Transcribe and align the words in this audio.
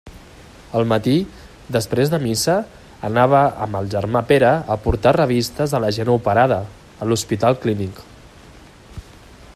Al 0.77 0.85
matí, 0.91 1.11
després 1.75 2.11
de 2.13 2.19
missa, 2.23 2.55
anava 3.11 3.43
amb 3.67 3.79
el 3.81 3.91
germà 3.97 4.23
Pere 4.33 4.51
a 4.77 4.79
portar 4.87 5.15
revistes 5.21 5.77
a 5.77 5.83
la 5.87 5.93
gent 5.99 6.11
operada, 6.17 6.61
a 7.05 7.11
l'Hospital 7.11 7.63
Clínic. 7.67 8.05